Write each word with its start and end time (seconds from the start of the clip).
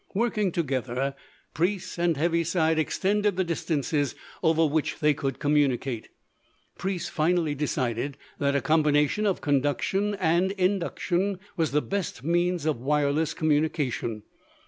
Working 0.15 0.51
together, 0.51 1.13
Preece 1.53 1.99
and 1.99 2.17
Heaviside 2.17 2.79
extended 2.79 3.35
the 3.35 3.43
distances 3.43 4.15
over 4.41 4.65
which 4.65 4.97
they 4.97 5.13
could 5.13 5.37
communicate. 5.37 6.09
Preece 6.75 7.07
finally 7.07 7.53
decided 7.53 8.17
that 8.39 8.55
a 8.55 8.61
combination 8.61 9.27
of 9.27 9.41
conduction 9.41 10.15
and 10.15 10.53
induction 10.53 11.39
was 11.55 11.69
the 11.69 11.83
best 11.83 12.23
means 12.23 12.65
of 12.65 12.79
wireless 12.81 13.35
communication. 13.35 14.23